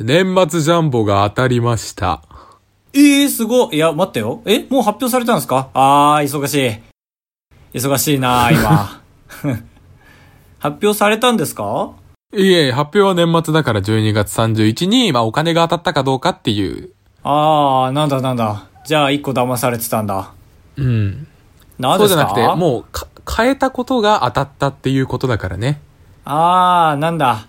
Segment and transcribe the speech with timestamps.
[0.00, 2.22] 年末ジャンボが当たりました。
[2.92, 3.76] ええー、すごい。
[3.76, 4.42] いや、待ってよ。
[4.44, 5.68] えもう発表されたんですか？
[5.74, 7.78] あー、忙しい。
[7.78, 9.00] 忙しいな今。
[10.58, 11.92] 発表されたんですか？
[12.36, 16.90] いえ、発表は年末だから12月31に、まあお金が当たったかどうかっていう。
[17.22, 18.66] あー、なんだなんだ。
[18.84, 20.32] じゃあ一個騙されてたんだ。
[20.76, 21.26] うん。
[21.78, 23.06] なんでそうじゃなくて、もうか、
[23.36, 25.80] 変えたことが当たったっていうことだからね。
[26.24, 27.46] あー、なんだ。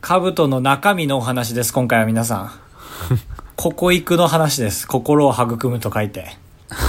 [0.00, 2.50] 兜の中身のお話です、今回は皆さん。
[3.56, 4.86] ここ行くの話です。
[4.86, 6.36] 心を育むと書いて。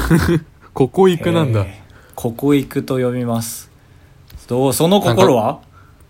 [0.73, 1.62] ここ行くなんだ。
[1.62, 3.72] えーここ行くと読みます。
[4.49, 5.59] どう、その心は？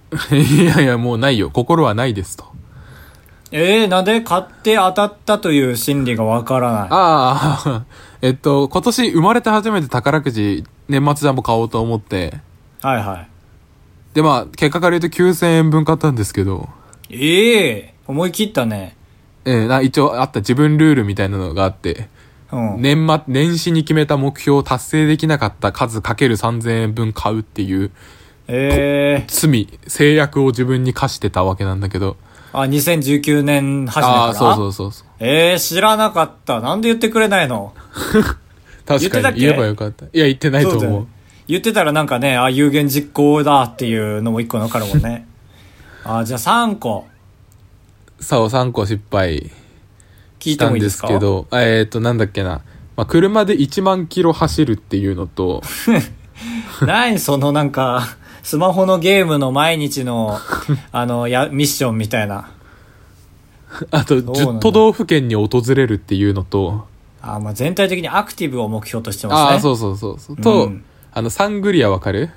[0.33, 1.51] いやいや、もうないよ。
[1.51, 2.45] 心はないですと。
[3.51, 6.87] えー、なんで買って当たったという心理がわからない？
[6.89, 7.83] ああ、
[8.23, 12.39] えっと、今年生まれて初めて宝くじ、年末ジャンボ買おうと思って、
[12.81, 13.27] はいはい。
[14.15, 16.69] で、まあ、結果から言うと9000円分買ったんですけど、
[17.09, 18.95] ええ思い切ったね。
[19.45, 22.07] えーな一応あった自分ルールみたいなのがあって、
[22.51, 22.81] うん。
[22.81, 27.91] 年末、年始に決めた目標を達成できなかった数かける3000円分買うっていう
[28.47, 32.17] ええ罪、制約を自分に課してたわけなんだけど。
[32.51, 34.13] あ、2019年初めから？
[34.25, 35.07] ああ、そうそうそうそう。
[35.19, 36.59] ええ知らなかった。
[36.59, 37.73] なんで言ってくれないの？
[38.13, 38.31] 言って
[38.85, 39.09] たっけ？
[39.09, 40.05] 確かに言えばよかった。
[40.05, 41.07] いや、言ってないとそうだよ思う。
[41.47, 45.27] 言ってたらなんかね、あ、有言実行だっていうのも一個わかるもんね。
[46.03, 47.07] あ、じゃあ3個。
[48.19, 49.51] さお3個失敗
[50.39, 52.61] 聞いしてたんでもいいですけど、えっ、と、なんだっけな。
[52.95, 55.61] まあ、車で1万キロ走るっていうのと、
[56.85, 58.03] 何そのなんか、
[58.43, 60.37] スマホのゲームの毎日の、
[60.91, 62.51] あの、や、ミッションみたいな。
[63.91, 66.85] あとうなんだ10都道府県に訪れるっていうのと、
[67.21, 69.41] あ、まあ全体的にアクティブを目標としてますね。
[69.51, 70.37] ああ、そうそうそうそう。
[70.37, 72.29] と、うんあの、サングリアわかる？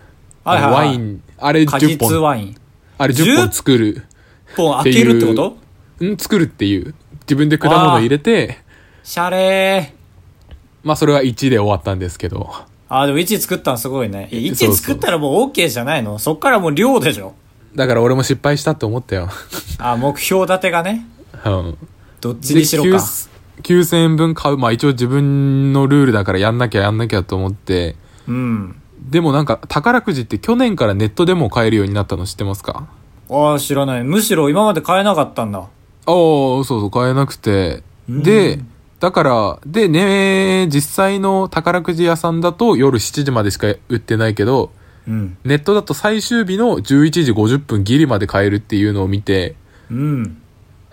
[0.45, 2.57] はいはいはいあのワイン、あれ果10本、実ワイン。
[3.03, 4.05] あれ10本作る。
[4.53, 5.35] 一本開けるってこ
[5.99, 6.05] と？
[6.05, 6.95] ん作るっていう。
[7.23, 8.59] 自分で果物入れて、
[9.03, 10.47] シャレー。
[10.85, 12.49] まあそれは1で終わったんですけど。
[12.89, 14.29] あ、でも1作ったのすごいね。
[14.31, 16.21] いや1そうそう作ったらもう OK じゃないの？
[16.21, 17.35] そっからもう量でしょ？
[17.75, 19.29] だから俺も失敗したって思ったよ。
[19.79, 21.05] あ、目標立てがね。
[21.45, 21.79] うん。
[22.21, 22.91] どっちにしろか。
[22.91, 23.29] 9
[23.63, 24.59] 9000円分買う。
[24.59, 27.97] まあ一応自分のルールだからやんなきゃやんなきゃと思って。
[28.29, 28.77] うん。
[29.11, 32.87] でもなんか宝くじって去年からネットでも買えるようになったの知ってますか？
[33.31, 34.05] ああ、知らない。
[34.05, 35.59] むしろ今まで買えなかったんだ。
[35.59, 35.69] ああ、
[36.07, 37.83] そうそう、買えなくて。
[38.09, 38.61] で、
[39.01, 44.71] だから、でね、実際の宝くじ屋さんだと夜7時までしか売ってないけど、
[45.09, 45.37] うん。
[45.45, 49.57] ネットだと最終日の11時50分ギリまで買えるっていうのを見て、
[49.91, 50.43] うん。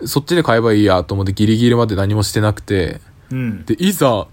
[0.04, 3.00] そっちで買えばいいやと思ってギリギリまで何もしてなくて、
[3.30, 3.64] うん。
[3.66, 4.26] で、いざ、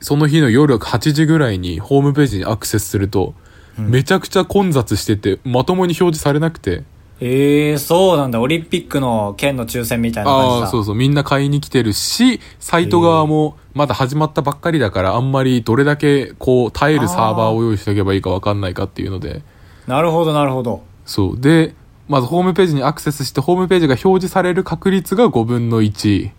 [0.00, 3.34] その日の夜8時ぐらいにホームページにアクセスすると、
[3.76, 6.84] めちゃくちゃ混雑してて、まともに表示されなくて、
[7.20, 8.40] ええー、そうなんだ。
[8.40, 10.54] オリンピックの県の抽選みたいな感じだ。
[10.60, 19.42] ああ、そうそう、みんな買いに来てるし、サイト側もまだ始まったばっかりだから、あんまりどれだけこう耐えるサーバーを用意しておけばいいかわかんないかっていうので、
[19.88, 20.82] なるほど、なるほど。
[21.06, 21.40] そう。
[21.40, 21.74] で、
[22.08, 26.30] まずホームページにアクセスして、ホームページが表示される確率が5分の1。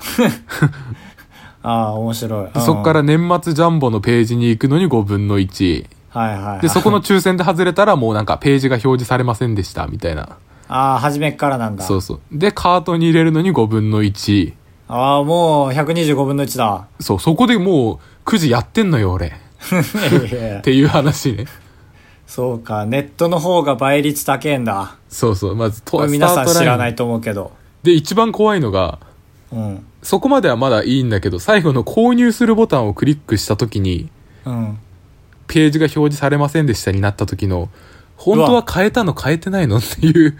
[1.62, 2.50] ああ、面白い。
[2.52, 5.86] でそっから年末ジャンボのページに行くのに5分の1。
[6.10, 6.60] はいはい、はい。
[6.60, 10.28] で、そこの抽選で外れたらもうなんかページが表示されませんでした、みたいな。
[10.68, 11.84] ああ、初めっからなんだ。
[11.84, 12.20] そうそう。
[12.32, 14.54] で、カートに入れるのに5分の1。
[14.88, 16.86] ああ、もう125分の1だ。
[17.00, 19.26] そう、そこでもうくじやってんのよ、俺。
[19.28, 21.44] っていう話ね。
[22.26, 24.94] そうか、ネットの方が倍率高えんだ。
[25.08, 25.56] そうそう。
[25.56, 27.52] まず、と皆さん知らないと思うけど。
[27.82, 29.00] で、一番怖いのが、
[29.52, 29.84] うん。
[30.02, 34.08] そこまではまだいいんだけど、最後の購入するボタンをクリックした時に、
[34.44, 34.78] うん。
[35.46, 37.68] ページが表示されませんでしたになった時の、
[38.16, 40.36] 本当は変えたの変えてないのっていう、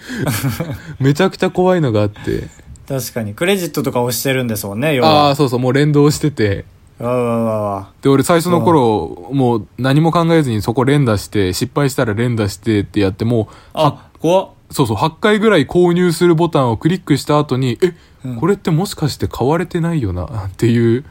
[1.01, 2.49] めちゃくちゃ怖いのがあって。
[2.89, 3.35] 確かに。
[3.35, 5.31] クレジットとか押してるんですもんね、要あは。
[5.31, 6.65] あ、そうそう、もう連動してて。
[6.99, 7.91] わわわわわ。
[8.03, 14.49] で、俺最初の頃、もう何も考えずにそこ連打して、失敗したら連打してってやって、もう、はあ、怖っ。
[14.71, 17.95] そうそう、8回ぐらい購入するボタンをクリックした後に、え、
[18.39, 21.05] これってもしかして買われてないよな、っていう、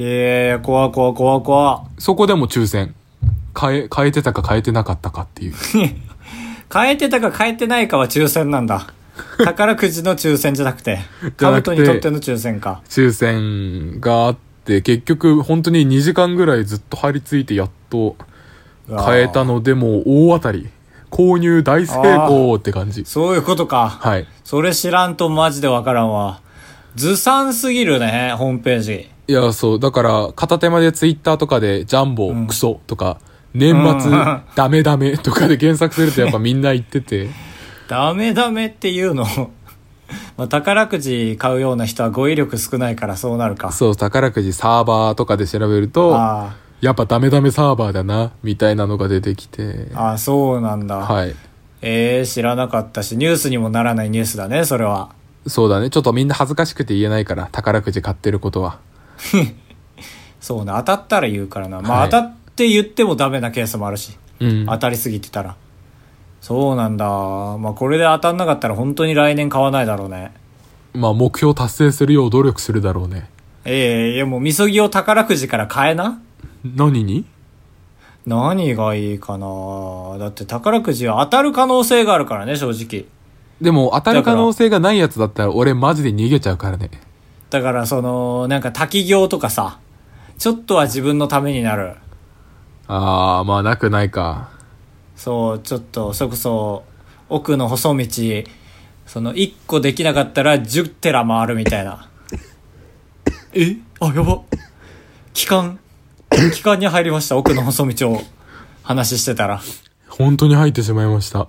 [0.00, 1.84] ええー、怖怖怖怖。
[1.98, 2.94] そこでも抽選。
[3.58, 5.54] 変え、変えてたか変えてなかったかっていう。
[6.72, 8.86] 変えてたか変えてないかは抽選なんだ。
[9.44, 11.00] 宝くじの抽選じゃなくて、
[11.36, 12.82] カブトにとっての抽選か。
[12.88, 18.16] 抽選があって、結局本当に2時間ぐらいずっと張り付いてやっと
[18.88, 20.68] 変えたのでもう大当たり。
[21.10, 23.04] 購入大成功って感じ。
[23.04, 23.88] そういうことか。
[24.00, 24.26] はい。
[24.44, 26.40] それ知らんとマジでわからんわ。
[26.94, 29.10] ずさんすぎるね、ホームページ。
[29.28, 29.78] いや、そう。
[29.78, 33.18] だから、片手間でツイッターとかで、ジャンボ、クソとか、
[33.54, 37.28] 年末、うん ダメダメとかで検索するとやっぱみんな言ってて。
[37.88, 39.24] ダメダメっていうの。
[40.36, 43.72] まあ、宝くじ買うような人は語彙力少ないからそうなるか。
[43.72, 49.90] そう、宝くじサーバーとかで調べると、あやっぱダメダメサーバーだな、みたいなのが出てきて。
[49.94, 50.98] あ、そうなんだ。
[50.98, 51.34] はい。
[51.80, 55.10] ええ知らなかったし、ニュースにもならないニュースだね、それは。
[55.46, 55.90] そうだね。
[55.90, 58.78] ちょっとみんな恥ずかしくて言えないから、宝くじ買ってることは。
[60.40, 61.80] そうね、当たったら言うからな。
[61.80, 64.16] まあ、はい当たって言ってもダメなケースもあるし。
[64.40, 64.66] うん。
[64.66, 65.56] 当たりすぎてたら。
[66.40, 67.06] そうなんだ。
[67.06, 70.32] まあ、これで当たんなかったら本当に来年買わないだろうね。
[70.94, 73.28] まあ、目標達成するよう努力するだろうね。
[73.64, 76.20] ええいやもう、みそぎを宝くじから買えな
[76.64, 77.24] 何に？
[78.26, 80.18] 何がいいかな？
[80.18, 83.06] だって宝くじは当たる可能性があるからね、正直。
[83.60, 86.90] でも、当たる可能性がないやつだったら、俺マジで逃げちゃうからね。
[87.50, 89.80] だから、その、なんか滝行とかさ、
[90.38, 91.96] ちょっとは自分のためになる。
[92.86, 94.50] あー、まあ、なくないか。
[95.16, 96.84] そう、ちょっと、それこそ、
[97.28, 98.44] 奥の細道、
[99.06, 102.08] その、1個できなかったら10テラ回るみたいな。
[103.54, 103.76] え？
[103.98, 104.42] あ、やば。
[105.32, 105.80] 期間、
[106.30, 108.22] 期間に入りました、奥の細道を
[108.82, 109.60] 話してたら。
[110.08, 111.48] 本当に入ってしまいました。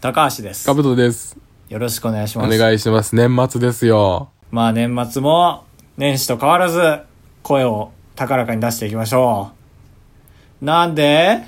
[0.00, 0.74] 高橋ですか。
[0.74, 1.36] ぶとです。
[1.68, 2.58] よろしくお願いしおます。
[2.58, 3.16] 願いします。
[3.16, 4.28] 年末ですよ。
[4.50, 5.64] まあ年末も
[5.96, 7.00] 年始と変わらず
[7.42, 9.50] 声を高らかに出していきましょ
[10.62, 10.64] う。
[10.64, 11.42] なんで？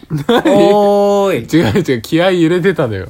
[0.45, 1.47] おーい。
[1.47, 3.09] 違う違う、気合い入れてたのよ。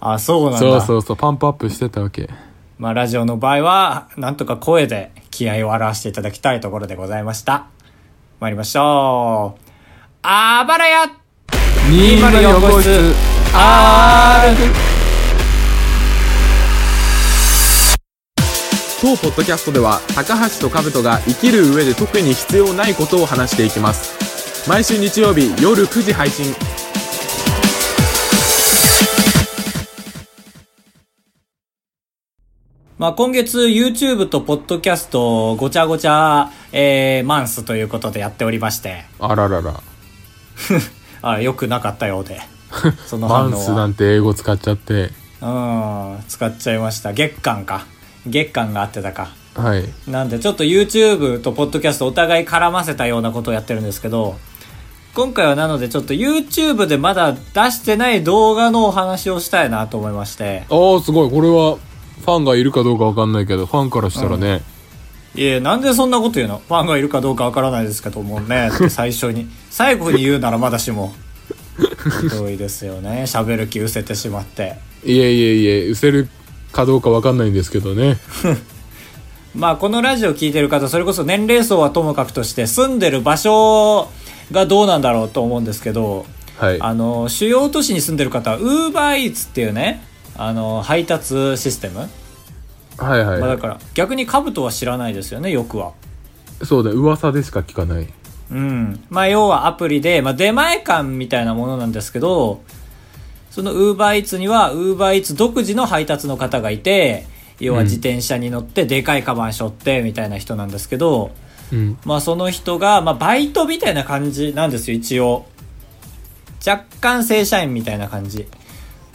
[0.00, 0.58] あ、そうなんだ。
[0.58, 2.30] そうそうそう、パンプアップしてたわけ。
[2.78, 7.66] まあラジオの場合は、なんとか声で気合を表していただきたいところでございました。
[8.38, 9.60] 参りましょう。
[10.22, 11.04] あばらや
[11.88, 13.14] 204号室
[13.54, 14.56] R!
[19.00, 26.52] 当ポッドキャストでは高橋と兜が生きる上で特に必要ないことを話していきます毎週日曜日夜9時配信
[32.98, 39.04] まあ今月 YouTube とポッドキャストごちゃごちゃ、えー、マンスということでやっておりまして。
[39.18, 39.82] あららら
[41.20, 42.40] あ、良くなかったようで。
[43.06, 43.58] そのマ反応は。
[43.58, 45.10] ンスなんて英語使っちゃって
[45.42, 47.12] うん、使っちゃいました。
[47.12, 47.84] 月間か。
[48.26, 49.28] 月間があってたか。
[49.54, 54.36] はいなんでちょっと YouTube とポッドキャストお互い絡ませたようなことをやってるんですけど、
[55.14, 57.38] 今回はなのでちょっと YouTube でまだ出
[57.70, 60.64] してない動画のお話をしたいなと思いまして。
[60.70, 61.76] ああすごいこれは
[62.24, 64.62] ファンがいるかどうかわかんないけどファンからしたらね、
[65.34, 66.62] いや、なんでそんなこと言うの？
[66.66, 69.46] ファンがいるかどうかわからないですけどもね、っ て最初に。
[69.70, 71.14] 最後に言うならまだしも。
[72.22, 73.24] ひどいですよね。
[73.26, 74.76] 喋る気失せてしまって。
[75.04, 76.28] いえいえいえ失せる
[76.72, 78.18] かどうかわかんないんですけどね
[79.54, 84.08] まあこのラジオ聞いてる方、それこそ年齢層はともかくとして住んでる場所
[84.52, 86.26] がどうなんだろうと思うんですけど、
[86.58, 90.02] はいあの、主要都市に住んでる方は UberEats っていうね、
[90.38, 92.08] あの、配達システム、
[92.98, 95.92] はいはい、まあだから逆に兜は知らないですよね、よくは。
[96.64, 98.08] そうだ噂でしか聞かない
[98.50, 99.04] うん。
[99.10, 102.62] まあ要はアプリで、まあ出前館みたいなものなんですけど、
[103.50, 107.26] その UberEats には UberEats 独自の配達の方がいて、
[107.58, 111.32] 要は自転車に乗ってでかいカバン背負ってみたいな人なんですけど、
[111.72, 115.46] うんまあその人が、まあバイトみたいな感じなんですよ、一応。
[116.66, 118.46] 若干正社員みたいな感じ。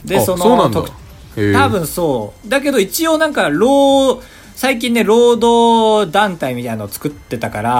[0.06, 0.86] で、あその、そう
[1.36, 2.50] 多分そう。
[2.50, 4.22] だけど一応なんか、労、
[4.56, 7.72] 最近ね、労働団体みたいなのを作ってたから、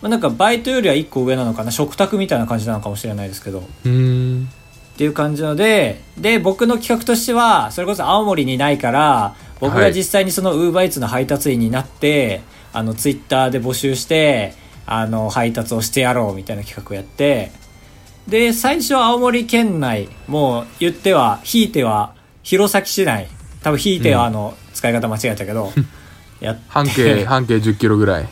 [0.00, 3.58] まあ、なんかバイトよりは一個上なのかな、食卓みたいな感じなのかもしれないですけど。
[3.84, 4.48] うーん
[4.94, 12.42] っていう感じので、で、僕の企画としては、それこそ青森にないから、僕が実際にその UberEats の配達員になって、
[12.72, 14.54] あの、ツイッターで募集して、
[14.86, 17.50] あの、配達をしてやろうみたいな企画をやって、
[18.28, 22.14] で、最初は青森県内、もう言っては、ひいては、
[22.44, 23.26] 弘前市内、
[23.62, 25.72] 多分ひいてはあの、使い方間違えたけど、
[26.40, 28.28] やって、半径 半径1 0キロぐらい。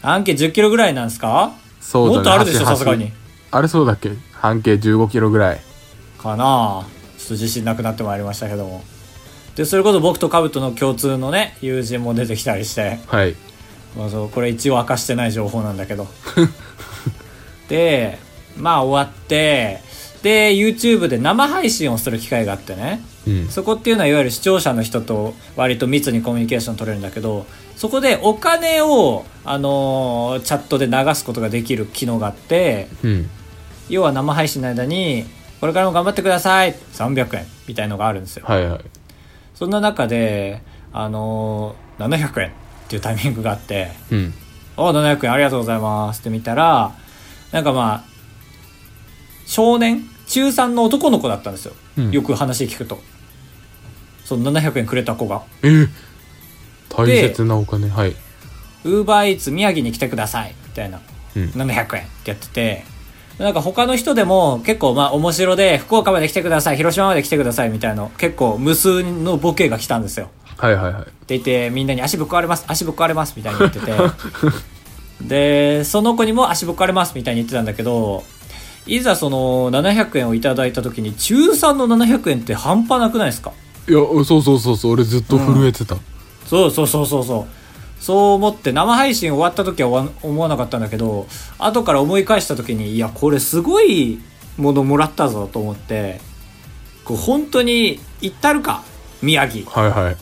[0.00, 1.52] 半径10キロぐらいなんですか？
[1.80, 2.16] そうだね。
[2.16, 3.12] もっとあるでしょ、端さすがに。
[3.50, 4.10] あれそうだっけ？
[4.32, 5.60] 半径1 5キロぐらい。
[6.18, 6.86] かな。
[7.18, 8.82] ちょっと自信なくなってまいりましたけども。
[9.56, 13.36] で、それこそ僕とカブトの共通のね、友人も出てきたりして、はい。
[13.96, 16.08] まあ、そうこれ一応明かしてない情報なんだけど。
[17.68, 18.18] で、
[18.56, 19.80] まあ終わって、
[20.22, 23.00] で、YouTube で生配信をする機会があってね。
[23.26, 33.30] うんそこっていうのはいわゆる視聴者の人と割と密にコミュニケーション取れるんだけど、そこでお金を、あのーチャットで流すことができる機能があって、うん
[33.88, 35.24] 要は生配信の間に、
[35.60, 38.44] これからも頑張ってください !300 円みたいのがあるんですよ。
[38.46, 38.80] はいはい
[39.54, 40.62] そんな中で、
[40.92, 42.52] あのー700円っ
[42.88, 44.34] ていうタイミングがあって、うん
[44.76, 46.92] お700円ありがとうございますって見たら、
[47.52, 48.04] なんかまあ、
[49.46, 51.74] 少年中3の男の子だったんですよ。
[51.98, 52.10] うん。
[52.10, 52.98] よく話聞くと。
[54.24, 55.42] その700円くれた子が。
[55.62, 55.88] えー。
[56.88, 57.90] 大切なお金。
[57.90, 58.16] はい。
[58.84, 60.54] ウーバーイーツ宮城に来てください。
[60.68, 61.02] みたいな。
[61.36, 61.42] うん。
[61.50, 62.84] 700円ってやってて。
[63.38, 66.78] なんか他の人でも結構まあ面白で福岡まで来てください。
[66.78, 67.68] 広島まで来てください。
[67.68, 70.30] みたいな結構無数のボケが来たんですよ。
[70.56, 71.02] はいはいはい。
[71.02, 72.64] って言ってみんなに足ぶっ壊れます。
[72.68, 73.34] 足ぶっ壊れます。
[73.36, 73.92] みたいに言ってて。
[75.20, 77.12] でその子にも足ぶっ壊れます。
[77.14, 78.24] みたいに言ってたんだけど
[78.86, 83.52] いざその700円をいただいた時に中3の700円って半端なくないですか？
[83.88, 85.96] いやそうそうそうそう俺ずっと震えてた、
[86.46, 88.02] そうそうそうそうそう。
[88.02, 94.18] そう思って生配信終わった時は思わなかったんだけど後から思い返した時にいやこれすごい
[94.56, 96.20] ものもらったぞと思って
[97.04, 98.82] こう本当に行ったるか？
[99.22, 99.64] 宮城。
[99.70, 100.14] はいはい。
[100.14, 100.16] っ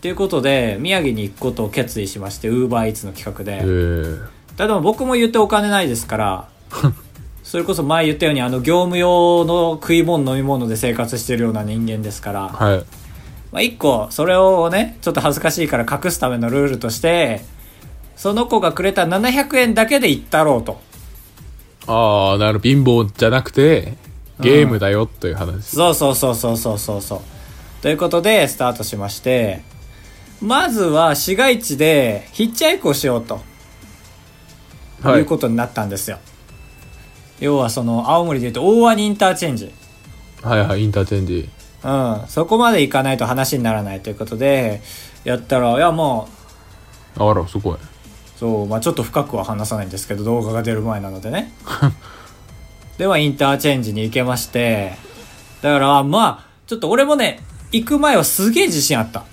[0.00, 6.48] ていうことで宮城に行くことを決意しましてウーバーイーツの企画えでー、ただ僕も言ってお金ないですから
[7.48, 12.48] それこそ前言ったようにあの業務用の食い物飲み物で生活してるような人間ですから。
[12.50, 12.78] はい。
[13.52, 17.40] まあ、一個それをねちょっと恥ずかしいから隠すためのルールとして
[18.16, 20.78] その子がくれた700円だけで行ったろうと。
[21.86, 23.94] ああなる貧乏じゃなくて
[24.40, 27.20] ゲームだよという話、そうそうそうそうそうそうそう。
[27.80, 29.62] ということでスタートしまして。
[30.42, 33.40] まずは市街地でヒッチハイクをしようと。
[35.02, 35.20] はい。
[35.20, 36.18] いうことになったんですよ、
[37.40, 39.72] 要はその青森でいうと大鰐インターチェンジ。
[40.42, 41.48] はいはいインターチェンジ。
[41.84, 42.24] うん。
[42.28, 44.80] そこまで行かないと話にならないということで
[45.24, 46.28] やったらいやも
[47.16, 47.78] うあらすごい。
[48.36, 51.52] そうまあちょっと深くは話さないんですけど動画が出る前なのでね。
[52.98, 54.96] ではインターチェンジに行けまして
[55.62, 57.40] だからまあちょっと俺もね
[57.70, 59.24] 行く前はすげえ自信あった。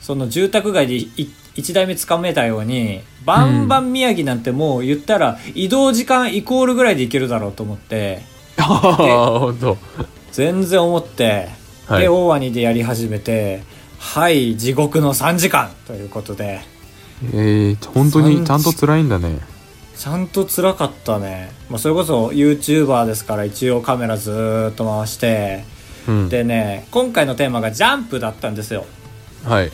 [0.00, 8.22] その住宅街で一1台目つかめたようにバンバン宮城なんてもう言ったら移動時間イコールぐらいでいけるだろうと思って。
[8.58, 9.78] 本当。
[10.32, 11.48] 全然思って、
[11.86, 13.62] はい、で大兄でやり始めて
[13.98, 16.60] はい地獄の3時間ということで。
[17.32, 19.38] えー、本当にちゃんと辛いんだね。
[19.96, 25.64] ちゃんと辛かったね、まあ、それこそ YouTuber ですから一応カメラずっと回して、
[26.08, 28.84] うん、でね今回のテーマがジャンプだったんですよ。
[29.44, 29.70] はい。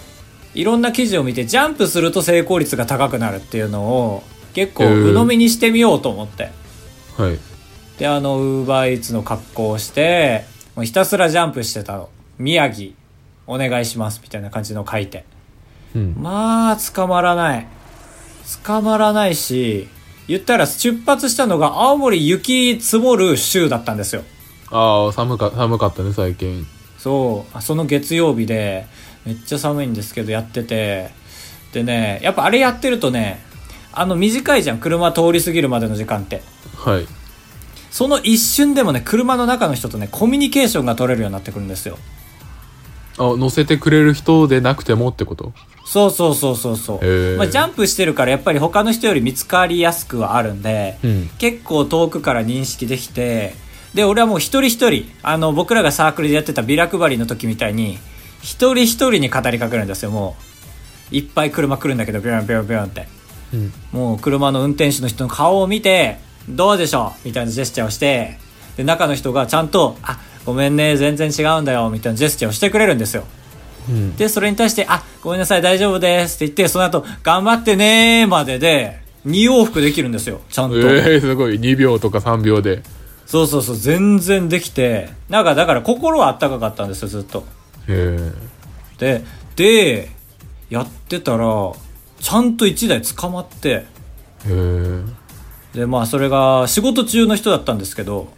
[0.54, 4.22] いろんな記事を見てジャンプすると成功率が高くなるっていうのを
[4.54, 6.50] 結構鵜呑みにしてみようと思って。
[7.16, 7.50] はい
[8.00, 12.08] で、あの、ウーバーイーツの格好をして、もうひたすらジャンプしてたの。
[12.38, 12.92] 宮城、
[13.46, 15.26] お願いします、みたいな感じの書いて。
[15.94, 17.66] うんまあ、捕まらない。
[18.64, 19.86] 捕まらないし、
[20.28, 24.22] 言ったら出発したのが青森雪積もる週だったんですよ。
[24.70, 26.66] ああ寒か寒かったね最近
[26.96, 28.86] そう、あその月曜日で、
[29.30, 31.10] めっちゃ寒いんですけどやってて、
[31.72, 33.44] でね、やっぱあれやってるとね、
[33.92, 36.42] あの短いじゃん、車通り過ぎるまでの時間って。
[36.76, 37.06] はい
[37.90, 41.98] その一瞬でもね、車の中の人とね、コミュニケーションが取れるようになってくるんですよ。
[43.18, 45.52] あ乗せてくれる人でなくてもってこと？
[45.84, 47.36] そうそうそうそうそう。
[47.36, 53.54] まあ、ジャンプしてるからやっぱり他の人より見つかりやすくはあるんで、うん結構遠くから認識できて、
[53.92, 57.98] で、俺はもう一人一人、あの、僕らがサークルでやってたビラ配りの時みたいに、
[58.42, 60.36] 一人一人に語りかけるんですよ、も
[61.12, 61.16] う。
[61.16, 63.06] いっぱい車来るんだけど、ビュンビュンビュンって。
[63.52, 66.18] うんもう車の運転手の人の顔を見て、
[66.48, 67.28] どうでしょう？
[67.28, 68.38] みたいなジェスチャーをして、
[68.76, 73.24] で、中の人がちゃんと、あ、ごめんね、全然違うんだよ、みたいなジェスチャーをしてくれるんですよ。
[73.88, 80.78] うんで、それに対して、あ、ごめんなさい、大丈夫ですって言って、その後、頑張ってねーまでで、2往復できるんですよ、ちゃんと。
[80.78, 82.82] えー、すごい2秒とか3秒で
[83.26, 87.44] そうそうそう、全然できて、なんかだから心はあったかかったんですよ、ずっと。
[88.98, 89.24] で、
[89.56, 90.10] で、
[90.68, 91.72] やってたら、
[92.20, 93.86] ちゃんと1台捕まって、
[95.74, 98.32] で、まあそれが仕事中の人だったんですけど、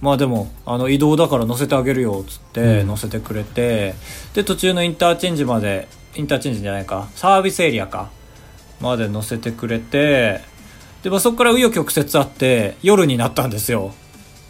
[0.00, 2.88] まあでも、あの移動だから乗せてあげるよ、つってうん。
[2.88, 3.94] 乗せてくれて、
[4.34, 8.10] で、途中のインターチェンジまで、インターチェンジじゃないか、サービスエリアか、
[8.80, 10.40] まで乗せてくれて、
[11.04, 13.94] で、まあそこから紆余曲折あって、夜になったんですよ。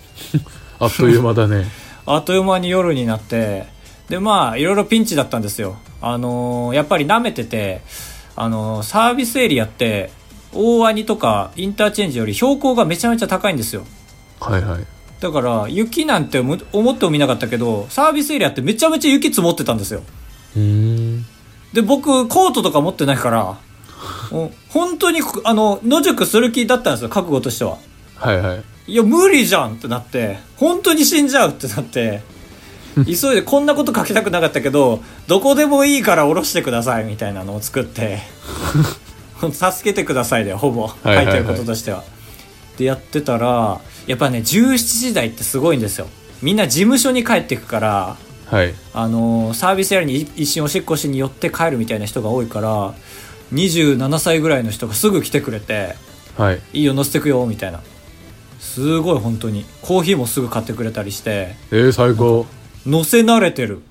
[0.80, 1.66] あっという間だね。
[2.06, 3.66] あっという間に夜になって、
[4.12, 5.78] で、まあ、いろいろピンチだったんですよ。
[6.02, 7.80] あのーやっぱり舐めてて、
[8.36, 10.10] あのーサービスエリアって、
[10.52, 13.86] 大鰐とかインターチェンジより標高がめちゃめちゃ高いんですよ。
[14.38, 14.84] はいはい
[15.18, 20.02] だから、雪なんて思思ってもみなかったけど、サービスエリアってめちゃめちゃ雪積もってたんですよ。
[20.56, 20.62] うー
[21.20, 21.24] ん
[21.72, 23.56] で、僕、コートとか持ってないから、
[24.68, 27.78] 本当に、あの、野宿する気だったんですよ、覚悟としては。
[28.16, 32.20] はいはいいや、無理じゃんってなって、本当に死んじゃうってなって、
[33.06, 38.20] 急いでこんなこと書きたくなかったけど、どこでもいいから下ろしてくださいみたいなのを作って、
[39.50, 42.04] 助けてくださいで、ほぼ、書はいてることとしては。
[42.78, 46.06] で、やってたら、やっぱね、17時台ってすごいんですよ。
[46.42, 48.16] みんな事務所に帰ってくから、
[48.52, 48.74] はい。
[48.92, 52.92] あのーサービスエリアに一瞬おしっこしに寄って帰るみたいな人が多いから
[53.54, 55.96] 27歳ぐらいの人がすぐ来てくれて
[56.36, 56.60] はい。
[56.74, 57.80] 「いいよ乗せてくよ」みたいな
[58.60, 62.44] すごい本当にコーヒーもすぐ買ってくれたりしてえー、最高。
[62.86, 63.82] 乗せ慣れてる。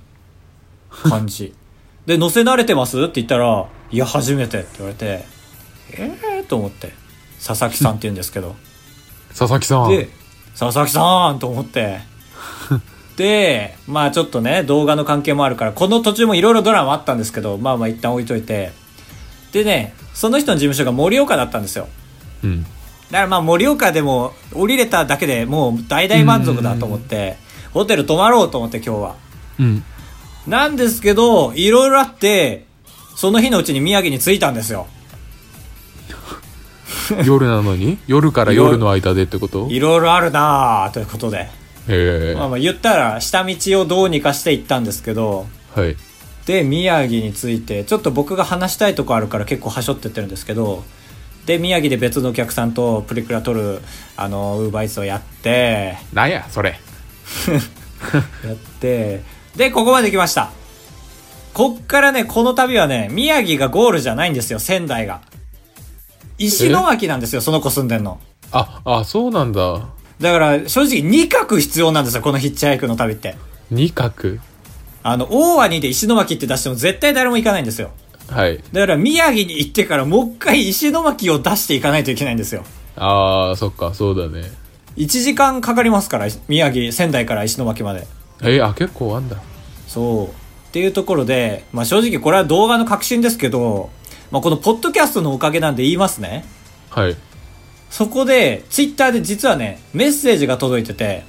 [1.03, 1.53] 感じ。
[2.05, 3.01] で乗せ慣れてます？
[3.01, 5.25] って言ったら「いや初めて」って言われて
[5.93, 6.93] ええー、と思って。
[7.45, 8.55] 佐々木さんって言うんですけど。
[9.29, 9.89] 佐々木さん。
[9.89, 10.09] で
[10.57, 11.99] 佐々木さんと思って。
[13.17, 18.71] でまあちょっとね動画の関係もあるからこの途中もいろいろドラマあったんですけどまあまあ一旦置いといて。
[19.51, 21.87] でねその人の事務所が盛岡だったんですよ。
[22.43, 22.63] うん。
[22.63, 27.37] だからまあ盛岡でも降りれただけでもう大々満足だと思って
[27.73, 29.15] ホテル泊まろうと思って今日は。
[29.59, 29.83] うん。
[30.47, 32.65] なんですけどいろいろあって
[33.15, 34.87] その日のうちに宮城に着いたんですよ。
[37.25, 37.97] 夜なのに？
[38.07, 38.77] 夜から夜。
[38.77, 39.67] の間でってこと？
[39.69, 41.37] いろいろあるなあということで。
[41.39, 41.49] へ
[41.87, 42.35] え。
[42.37, 45.95] まあまあ言ったら下道をどうにかして行ったんですけどはい。
[46.45, 50.83] で宮城についてちょっと僕が話したいとこあるから結構はしょってってるんですけど
[51.45, 53.81] で宮城で別のお客さんとプリクラ撮る
[54.17, 56.79] あのウーバーイーツをやってなんや、それ。
[58.45, 59.21] やって
[59.55, 60.51] でここまで来ました
[61.53, 65.21] こっからねこの旅はね宮城がゴールじゃないんですよ仙台が
[66.37, 68.19] 石巻なんですよその子住んでんの
[68.51, 69.87] あ、あ、そうなんだ。
[70.19, 73.35] だから正直2角必要なんですよこのヒッチハイクの旅って
[73.69, 74.39] 二角？
[75.03, 77.91] あの大鰐で石巻って出しても絶対誰も行かないんですよ
[78.31, 78.63] はい。
[78.71, 82.63] だから宮城に行ってからもう一回石巻を出していかないといけないんですよ。
[82.95, 84.49] ああ、そっか、そうだね。
[84.97, 88.07] 1時間かかりますから、宮城、仙台から石巻まで。
[88.41, 89.37] えー、あ、結構あんだ。
[89.87, 90.27] そう。
[90.27, 93.89] っていうところで、まあ正直これは動画の革新ですけど、
[94.31, 96.45] まあこのポッドキャストのおかげなんで言いますね。
[96.89, 97.15] はい。
[97.89, 101.25] そこで、ツイッターで実はね、メッセージが届いてて、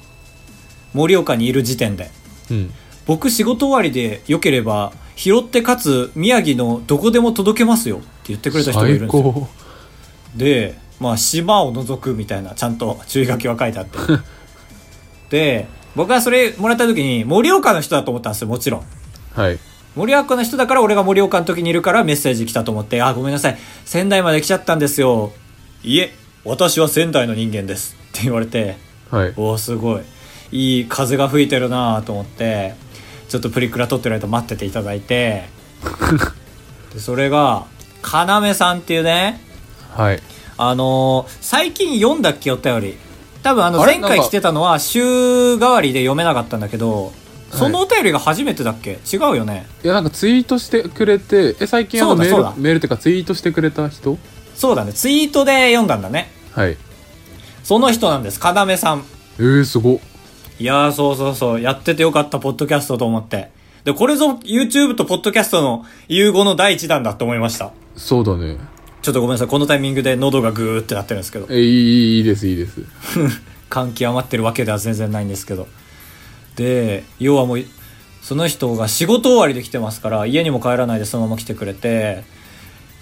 [0.94, 2.10] 盛岡にいる時点で。
[2.50, 2.72] うん。
[3.04, 9.32] 僕仕事終わりで良ければ、拾ってかつ宮城のどこでも届けますよって言ってくれた人がいるん最ですよ。
[9.32, 9.48] 高。
[10.36, 13.98] で、まあ、島を除くみたいな、ちゃんと注意書きは書いてあって。
[15.30, 18.82] で、僕はそれもらった時に、盛岡の人だと思ったんですよ、もちろん。
[19.34, 19.58] はい。
[19.96, 25.32] 盛岡の人だから俺が盛岡の時にいるからメッセージ来たと思って、あ、ごめんなさい、仙台まで来ちゃったんですよ。
[25.82, 26.14] いえ、
[26.44, 27.96] 私は仙台の人間です。
[28.10, 28.76] って言われて、
[29.10, 29.34] はい。
[29.36, 30.02] おおすごい。
[30.52, 32.74] いい風が吹いてるなと思って、
[33.28, 35.44] ちょっとプリクラ撮ってる間待ってていただいて、
[36.92, 37.64] でそれが、
[38.02, 39.40] かなめさんっていうね、
[39.94, 40.20] はい。
[40.56, 42.98] あのー最近読んだっけお便り。
[43.42, 47.12] 多分あの前回来てたのは週替わりで読めなかったんだけど、
[47.50, 48.98] そのお便りが初めてだっけ？
[49.12, 49.66] 違うよね。
[49.82, 54.16] いや、なんかツイートしてくれて、え、最近あのメール、メールっていうかツイートしてくれた人？
[54.54, 54.92] そうだね。
[54.92, 56.30] ツイートで読んだんだね。
[56.52, 56.76] はい。
[57.64, 58.38] その人なんです。
[58.38, 59.04] かなめさん。
[59.38, 59.98] えー、すごっ。
[60.60, 61.60] いやー、そうそうそう。
[61.60, 63.50] やっててよかった、ポッドキャストと思って。
[63.84, 67.72] で、これぞ YouTube とポッドキャストの融合の第一弾だと思いました。
[67.96, 68.58] そうだね。
[69.02, 69.48] ちょっとごめんなさい。
[69.48, 71.46] このタイミングで喉がグーってなってるんですけど。
[71.50, 72.80] え、いい、いいです、いいです。
[73.72, 75.66] 感極まってるわけでは全然ないんですけど
[76.56, 77.64] で要はもう
[78.20, 82.22] その人が仕事終わりで来てますから家にも帰らないでそのまま来てくれて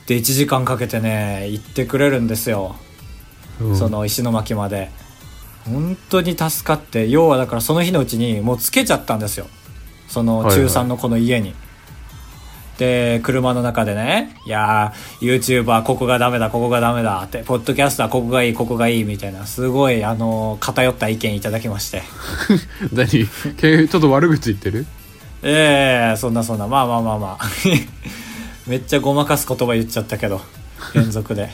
[0.07, 4.91] で1時間かけてね行ってくれるんですよ、うんその石巻まで
[5.67, 9.49] 本当に助かって要はだからその日のうちにもうつけちゃったんですよ
[10.09, 11.55] その中3の子の家に、
[12.81, 22.03] で車の中でね「いやー YouTuber ここがダメだここがダメだ」って「ポッドキャスターここがいいここがいい」みたいなすごいあの偏った意見いただきまして。
[22.91, 23.29] 何？
[23.59, 24.87] け ちょっと悪口言ってる？
[25.43, 26.67] ええそんなそんな。
[26.67, 27.51] まあまあまあまあ。
[28.67, 30.41] めっちゃごまかす言葉言っちゃったけど
[30.95, 31.51] 連続で。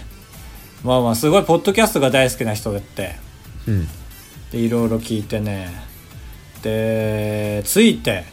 [0.84, 3.16] まあまあすごいポッドキャストが大好きな人でって。
[3.66, 3.88] うん。
[4.52, 5.74] でいろいろ聞いてね。
[6.62, 8.24] で着いて。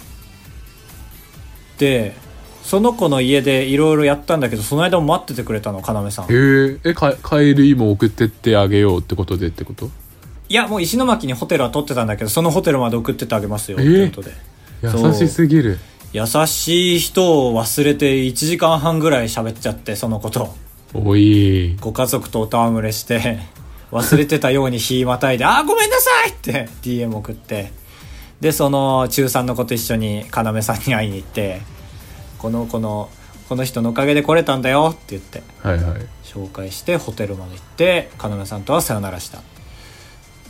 [1.79, 2.15] で
[2.63, 6.25] その子の家でいろいろやったんだけどその間も待っててくれたの要さん。
[6.25, 9.91] へえ、え、か、帰りも送ってってあげようってことでってこと？
[10.49, 14.31] いやもう石巻にホテルは取ってたんだけどそのホテルまで送ってってあげますよってえことで、
[14.81, 15.77] 優しすぎる。
[16.13, 20.53] 優しい人を忘れて1時間半ぐらい喋っちゃってそのこと。
[20.93, 21.75] おい。
[21.81, 23.39] ご家族とお戯れして
[23.91, 27.73] 忘れてたように日またいで「あーごめんなさい!」って DM 送って。
[28.41, 31.61] でその中3の子と一緒に要さんに会いに行って
[32.43, 33.09] 「この子の
[33.47, 36.01] この人のおかげで来れたんだよ」って言ってはいはい。
[36.23, 39.39] 紹介してホテルまで行って要さんとはさよならした。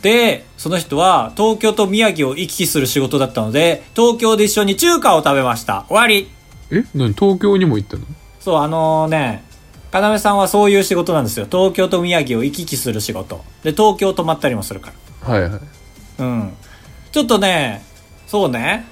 [0.02, 5.84] でその人は東京と宮城を行き来する仕事だったので東京で一緒に中華を食べました。
[5.88, 6.28] 終わり。
[6.70, 6.84] え？
[6.94, 7.14] 何？
[7.14, 8.04] 東京にも行ったの？
[8.40, 9.44] そうあのね
[9.92, 11.46] 要さんはそういう仕事なんですよ。
[11.46, 13.44] 東京と宮城を行き来する仕事。
[13.62, 15.50] で東京泊まったりもするかはいはい。
[15.52, 15.60] ら
[16.18, 16.52] うん。
[17.12, 17.84] ちょっとね
[18.26, 18.86] そうね。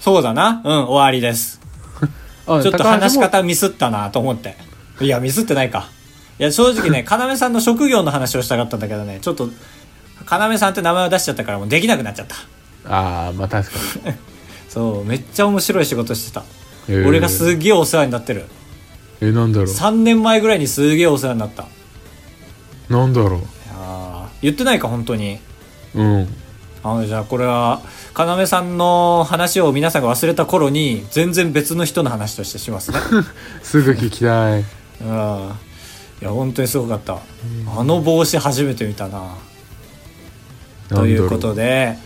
[0.00, 0.62] そうだな。
[0.64, 1.61] うん、終わりです。
[2.46, 4.56] ょっと話し方ミスったなと思って。
[5.00, 5.88] いや、ミスってないか。
[6.38, 9.48] いや、正直ね、 要さんの職業の話をしたかったんだけどね、ちょっと、
[10.30, 12.36] 要さんって名前を出しちゃったからもうできなくなっちゃった。
[12.84, 13.78] ああまあ確か
[14.68, 16.40] そう、めっちゃ面白い仕事してた。
[16.40, 16.46] に、
[16.88, 18.46] えー俺がすげえお世話になってる。
[19.20, 21.62] えなんだろ3年前ぐらいにすげえお世話になった。
[21.62, 21.66] い
[22.90, 25.38] うなんだろやー言ってないか、本当に。
[25.94, 26.41] ううん
[26.84, 27.80] あのじゃあこれは
[28.16, 32.98] 要さんの話を皆さんが忘れた頃に全然別の人の話としてしますね。
[33.62, 34.64] すぐ聞きたい。
[35.00, 35.52] うん。
[36.20, 37.18] いや本当にすごかった。
[37.76, 39.34] あの帽子初めて見たな。
[40.88, 41.96] ということで、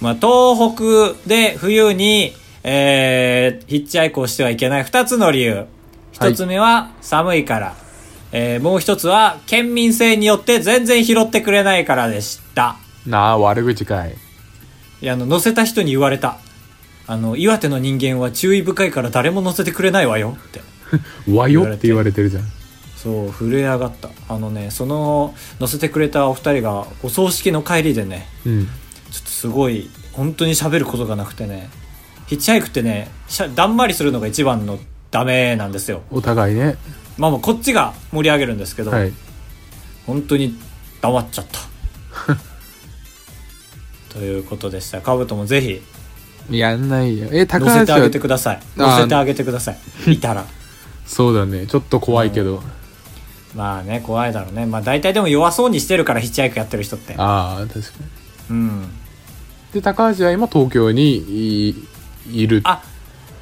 [0.00, 5.66] まあ、東北で冬に、えーヒッチハイクをしてはいけない2つの理由。
[6.14, 7.74] 1つ目は寒いから、
[8.30, 14.16] えーもう1つは県民性によって全然拾ってくれないからでしたなあ悪口かい
[15.00, 16.38] いや、あの、乗せた人に言われた。
[17.06, 20.60] あの、岩手の人間は注意深いから誰も乗せてくれないわよって。
[21.32, 22.44] わよって言われてるじゃん
[22.96, 24.10] そう、震え上がった。
[24.28, 28.68] あのね、その、乗せてくれたお二人が、お葬式の帰りでね、うん
[29.10, 31.68] ちょっとすごい、本当に喋ることがなくてね、
[32.28, 34.78] ヒッチハイクってね、しゃだんまりするのが一番の
[35.10, 36.02] ダメなんですよ。
[36.10, 36.76] お互いね
[37.18, 39.12] まあまあ、こっちが盛り上げるんですけど、はい
[40.06, 40.56] 本当に
[41.00, 41.71] 黙っちゃった。
[44.12, 45.00] ということでした。
[45.00, 45.82] カブトもぜひ、
[46.50, 48.60] やんないよえ高乗せてあげてください。
[48.76, 49.78] 乗せてあげてください。
[50.12, 50.44] いたら。
[51.06, 52.62] そうだねちょっと怖いけど
[53.54, 54.64] まあね、怖いだろうね。
[54.66, 57.14] まあ大体でも弱そうにしてるからヒッチハイクやってる人って。
[57.18, 57.84] ああ確かに
[58.50, 58.90] うん。
[59.72, 61.16] で高橋は今東京に
[61.68, 61.88] い
[62.30, 62.82] いるあ、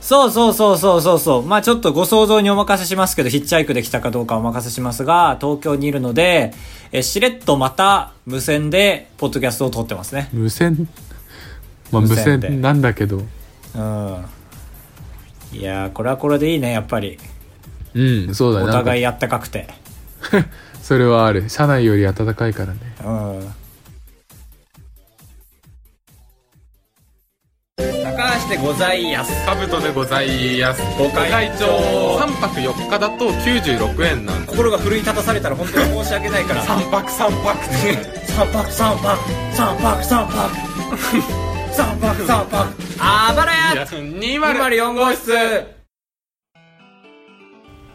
[0.00, 1.42] そうそうそうそうそうそう。
[1.44, 6.52] まあちょっとご想像にお任せしますけど、ヒッチハイクできたかどうかお任せしますが、東京にいるので、
[6.92, 10.28] えしれっとまた無線で、ポッドキャストを撮ってますね。
[10.32, 10.88] 無線？
[11.92, 13.20] まあ無無線で線なんだけどう
[13.78, 14.24] ん。
[15.52, 17.18] いやー、これはこれでいいね、やっぱり。
[17.94, 19.68] うんそうだねお互いあったかくて。
[20.20, 20.46] か
[20.82, 23.52] それはある車内より暖かいからねうん。
[28.50, 29.46] でございやす。
[29.46, 30.82] カブトでございます。
[30.98, 32.18] ご会長。
[32.18, 36.64] 3泊4日だと96円なんで心が奮い立たされたら本当に申し訳ないから。
[36.64, 37.64] 3泊3泊。
[37.64, 37.74] って
[38.26, 38.72] 三泊。
[38.72, 39.54] 三泊三泊。
[39.54, 40.50] 三泊三泊。
[42.26, 43.84] 三泊あばらや。
[43.84, 45.32] 204号室。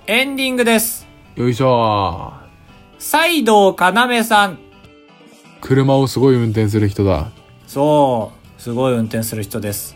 [0.08, 1.06] エンディングです。
[1.36, 2.32] よいしょ。
[2.98, 4.58] 西道要さん。
[5.60, 7.30] 車をすごい運転する人だ。
[7.68, 8.46] そう。
[8.66, 9.96] すごい運転する人です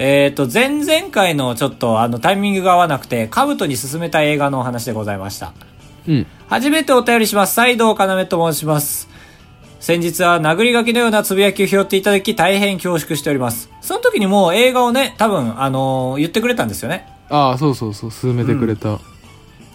[0.00, 5.52] えっ、と前々回のちょっとあのタイミングが合わなくてカブトに勧めた映画のお話でございました
[6.06, 7.60] うん初めてお便りします。
[7.60, 9.08] 西道要と申します。
[9.80, 13.70] 先日は殴り書きのようなつぶやきを拾っていただき大変恐縮しております。
[13.82, 17.06] その時にもう映画をね、多分、あのー言ってくれたんですよね。
[17.28, 18.98] ああそうそうそう勧めてくれた、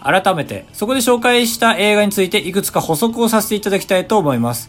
[0.02, 4.68] 改めて、そこで紹介した映画についていくつか補足をさせていただきたいと思います。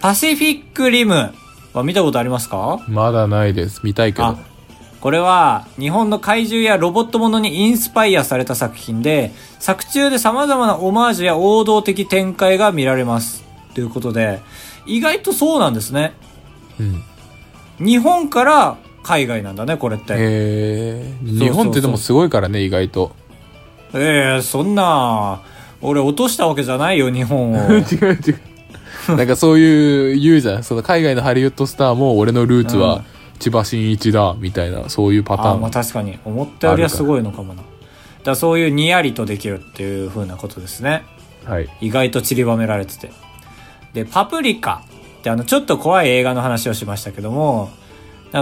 [0.00, 1.32] パシフィックリム
[1.72, 2.80] は見たことありますか？
[2.88, 4.36] まだないです見たいけどあ
[5.00, 13.44] これは日本の怪獣やロボットものにインスパイアされた作品で作中で様々なオマージュや王道的展開が見られます。
[13.74, 14.40] ということで
[14.86, 16.14] 意外とそうなんですね。
[16.80, 17.02] うん。
[17.78, 20.14] 日本から海外なんだねこれって。
[20.16, 23.12] へ日本ってでもすごいからね意外と。
[23.94, 25.42] ええそんな
[25.80, 27.56] 俺落としたわけじゃないよ日本を。
[27.78, 27.84] 違う
[28.14, 28.30] 違
[29.10, 29.16] う。
[29.16, 30.64] なんかそういう言うじゃん。
[30.64, 32.82] その海外のハリウッドスターも俺のルーツうん。
[32.82, 33.04] は
[33.38, 37.62] 千葉真一だみたいなそういうパタあーンまあ確かに思ったよりはすごいのかもな
[38.24, 41.04] だそういうにやりとできるっていう風なことですね
[41.44, 43.10] はい意外と散りばめられてて。
[43.94, 44.82] で、パプリカ
[45.18, 47.70] ってあの、ちょっと怖い映画の話をしましたけども、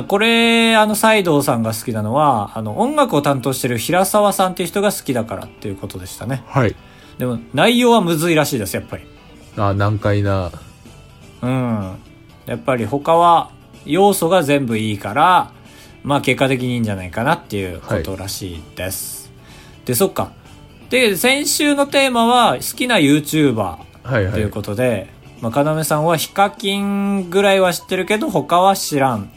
[0.08, 6.42] これ、あの、西藤さんが好きなのは、あの、音楽を担当してる平沢さんっていう人が好きだからっていうことでしたね。
[6.48, 6.74] はい
[7.18, 9.04] でも、内容はむずいらしいです、やっぱり。
[9.56, 10.50] あ難解な
[11.40, 11.96] うん。
[12.44, 13.50] やっぱり他は、
[13.86, 15.50] 要素が全部いいから、
[16.04, 19.30] まあ結果的にいいんじゃないかなっていうことらしいです。
[19.84, 20.32] で、そっか。
[20.90, 23.56] で、先週のテーマは、好きな YouTuber。
[23.56, 25.08] はいはいということで、
[25.40, 29.30] まあ、要さんはヒカキンぐらいは知ってるけど、他は知らん。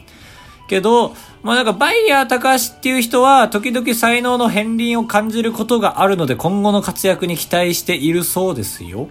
[0.68, 9.08] けど、まあ、なんか、バイヤー高橋っていう人は、時々才能の片鱗を感じることがあるので、今後の活躍に期待しているそうですよ。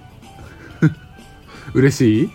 [1.74, 2.30] 嬉しい？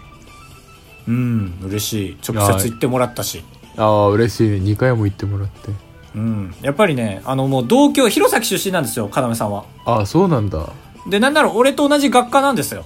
[1.07, 2.17] うん、嬉しい。
[2.27, 3.43] 直接言ってもらったし。
[3.77, 5.71] ああ嬉しいね2回も言ってもらって
[6.15, 6.55] うん。
[6.63, 9.65] やっぱりね、あの、もう同郷、弘前出身なんですよ、要さんは。
[9.85, 10.71] ああそうなんだ
[11.09, 12.85] で、なんなら俺と同じ学科なんですよ。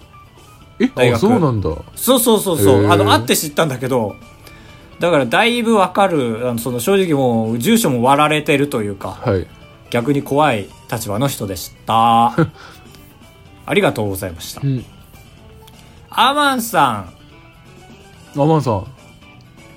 [0.81, 2.87] えあ大学そうなんだそうそうそうそう。
[2.91, 4.17] あの、会って知ったんだけど、
[4.99, 9.47] だからだいぶわかるあのその正直もう住所も割られてるというかはい。
[9.91, 12.35] 逆に怖い立場の人でした
[13.65, 14.85] ありがとうございましたうん。
[16.11, 17.18] アマンさん
[18.37, 18.87] アマンさん。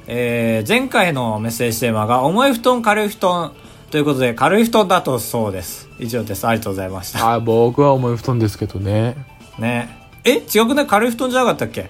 [0.07, 3.53] えー前回のメッセージテーマが重い布団軽い布団。
[3.89, 5.89] ということで軽い布団だとそうです。
[5.99, 6.47] 以上です。
[6.47, 7.33] ありがとうございました。
[7.33, 9.15] あ、僕は重い布団ですけどね。
[9.59, 9.89] ね。
[10.23, 10.87] え違くない？
[10.87, 11.89] 軽い布団じゃなかったっけ？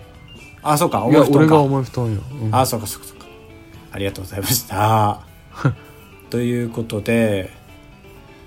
[0.63, 1.04] あそうか。
[1.04, 1.60] 重い布団か。
[1.62, 2.21] 重い布団よ。
[2.43, 2.56] うん。
[2.56, 3.26] あそうかそうかそうか。
[3.91, 5.19] ありがとうございました。
[6.30, 7.52] ということで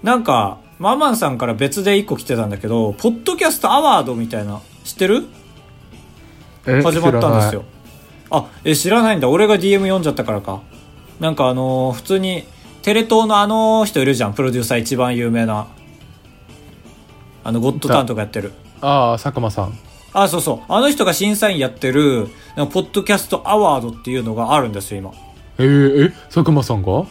[0.03, 5.27] なんかママンさんから別で一個来てたんだけどポッドキャストアワードみたいな知ってる？
[6.67, 7.65] え始まったんですよ
[8.37, 9.29] あえ知らないんだ。
[9.29, 10.63] 俺が DM 読んじゃったからか。
[11.21, 12.45] なんかあのー普通に
[12.83, 14.35] テレ東のあの人いるじゃん。
[14.35, 15.69] プロデューサー一番有名な。
[17.45, 18.53] あのゴッドタンとかやってる。
[18.81, 19.79] ああ、佐久間さん。
[20.13, 20.73] あそうそう。
[20.73, 25.13] あの人が審査員やってるポッドキャストアワードっていうのがあるんですよ今。
[25.59, 27.05] えー、え、佐久間さんが？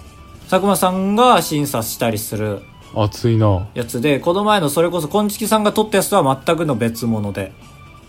[0.49, 2.61] 佐久間さんが審査したりする。
[2.95, 3.67] 熱いな。
[3.73, 7.41] やつでこの前のそれこそこんちきさんが撮ったやつとは全くの別物で。
[7.41, 7.51] へ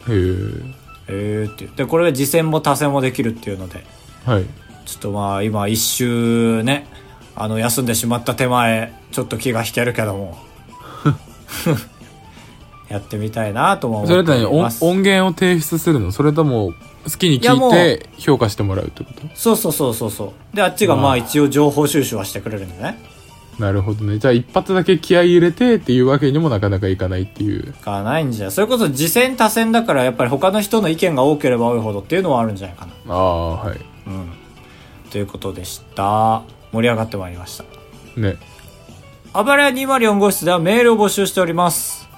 [0.09, 0.84] え。
[1.09, 1.67] えーって。
[1.67, 3.85] でこれが次戦も多戦もできるっていうので。
[4.25, 4.45] はい。
[4.87, 6.87] ちょっとまあ今一周ね
[7.35, 10.39] あの休んでしまった手前ちょっと気が引けるけども。
[12.89, 14.47] やってみたいなとも思ってそれと何？
[14.81, 16.13] 音源を提出するの？
[16.13, 19.23] それとも好きに聞いうて評価してもらうってこと？
[19.35, 20.57] そうそうそうそうそう。
[20.57, 22.99] であっちがまあ一応情報収集はしてくれるんだね
[23.59, 24.19] なるほどね。
[24.19, 27.75] じゃあ一発だけ気合い入れてっていうわけにもなかなかいかないっていう。
[27.83, 33.79] がないんじゃそれこそ次戦多戦だからやっぱり他の人の意見が多ければ多いほどっていうのはあるんじゃないかなああ、はい。
[34.07, 34.29] うん
[35.11, 37.65] ということでした盛り上がってまいりました
[38.21, 38.37] ね。
[39.33, 42.09] あばらや204号室ではメールを募集しております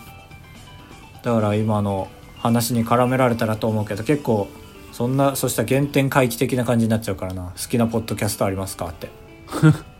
[1.22, 4.48] だから今の話に絡められたらと思うけど結構
[4.92, 9.08] そんなそしたら原点回帰的な感じになっちゃうからな好きなポッドキャストありますかって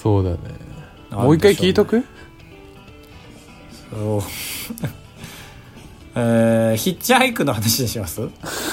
[0.00, 0.36] そうだね。
[1.10, 2.04] もう一回聞いとく？
[3.90, 4.22] そう。
[6.14, 8.22] えー、ヒッチハイクの話にします？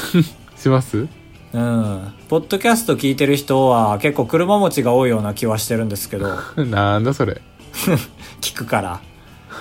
[0.57, 1.07] します？
[1.53, 2.13] うん。
[2.29, 6.29] ポッドキャスト聞いてる人は結構車持ちが多いような気はしてるんですけど。
[6.65, 7.41] なんだそれ。
[8.41, 9.01] 聞くから。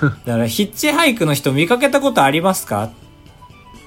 [0.00, 2.84] だからヒッチハイクの人見かけたことありますか？
[2.84, 2.90] っ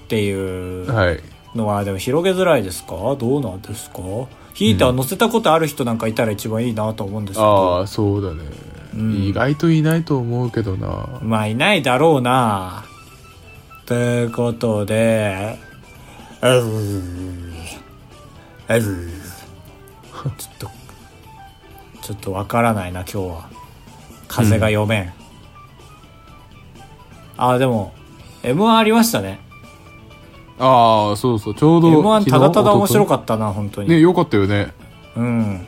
[0.08, 1.20] ていうはい。
[1.56, 3.16] のはでも広げづらいですか？
[3.18, 4.00] どうなんですか？
[4.60, 7.80] ヒーター乗せたことある人なんかいたら一番いいなと思うんですけあど。
[7.80, 8.44] あ、そうだね、
[8.94, 9.24] うん。
[9.24, 11.08] 意外といないと思うけどな。
[11.22, 12.84] まあいないだろうな。
[13.86, 15.58] ということで。
[16.42, 20.70] うーうーちょっと
[22.02, 23.50] ちょっとわからないな今日は。
[24.28, 25.14] 風が読めん、
[27.38, 27.94] あでも
[28.44, 29.40] m 1ありましたね
[30.60, 31.56] ああ、そうそう。
[31.56, 31.88] ちょうど。
[31.88, 34.74] m 1ただただ面白っかったな本当に、ね、よかったよね。
[35.16, 35.66] うん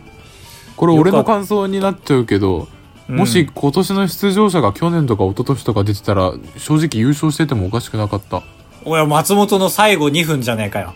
[0.75, 2.67] これ俺の感想になっちゃうけど、
[3.10, 8.41] うんもし今年の出場者が去年とか一昨年とか出てたら、正直優勝しててもおかしくなかった。
[8.86, 10.93] おや松本の最後2分じゃねえかよ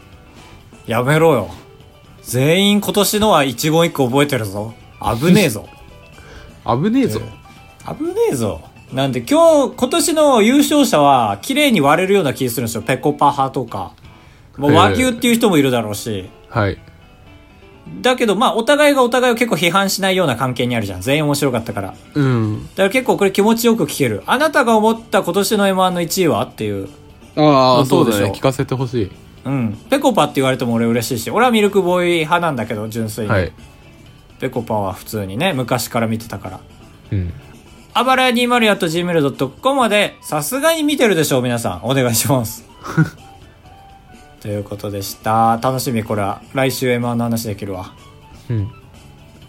[0.86, 1.48] やめろよ
[2.22, 5.68] 全員今年のは一言一句覚えてるぞ危ねえぞ
[6.64, 7.20] 危ねえぞ。
[7.86, 8.60] 危ねえぞ
[8.92, 13.92] なんで今日今年の優勝者は綺麗に割れるような気するんですよペコパ派とか
[14.56, 16.78] もう和牛っていう人もいるだろうし、はい。
[18.00, 22.68] だけどまあお互いがお互いを結構批判しないような関係にあるじゃん全員面白かったからだかうん。
[22.76, 26.88] ら結構これ気持ちよく聞けるあなたが思った今年の m 1の1位はっていう
[27.36, 28.16] ああ、どでしょう？
[28.16, 28.32] そううだね。
[28.34, 29.10] 聞かせてほしい。
[29.44, 29.78] うん。
[29.88, 33.30] ペコパって言われても俺嬉しいし、俺はミルクボーイ派なんだけど、純粋に。
[33.30, 33.52] はい。
[34.40, 36.60] ペコパは普通にね、昔から見てたから。
[37.12, 37.32] うん。
[37.98, 41.80] あばらや 204.gmail.com まで、さすがに見てるでしょう、皆さん。
[41.82, 42.64] お願いします。
[44.40, 45.58] ということでした。
[45.60, 46.40] 楽しみ、これは。
[46.54, 47.90] 来週 M1 の話できるわ。
[48.50, 48.68] うん。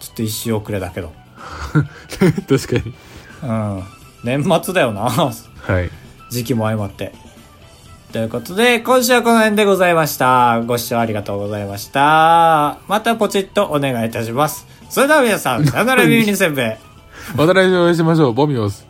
[0.00, 1.12] ちょっと一周遅れだけど。
[2.48, 2.94] 確かに。
[3.44, 3.84] うん。
[4.24, 5.02] 年末だよな。
[5.02, 5.32] は
[5.80, 5.88] い。
[6.30, 7.12] 時期も相まって。
[8.12, 10.60] ということで、今週はこの辺でございました。
[10.62, 12.80] ご視聴ありがとうございました。
[12.88, 14.66] またポチッとお願いいたします。
[14.88, 16.89] それでは皆さん、さよなら 耳にせんべい。
[17.34, 18.32] また来週お会いしましょう。
[18.32, 18.89] ボミオス。